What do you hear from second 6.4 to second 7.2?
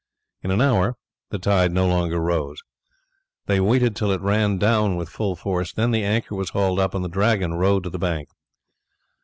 hauled up, and the